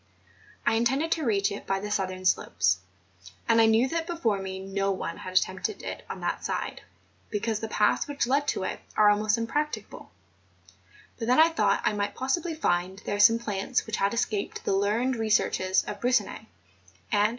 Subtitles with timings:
[0.65, 2.79] I intended to reach it by the southern slopes;
[3.47, 6.81] and I knew that before me no one had attempted it on that side,
[7.29, 10.09] because the paths which lead to it are almost impracticable;
[11.19, 14.73] but then I thought I might possibly find there some plants which had escaped the
[14.73, 16.47] learned researches of Broussonnet,
[17.11, 17.29] and of Ch.